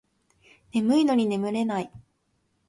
[0.71, 1.91] 眠いのに寝れない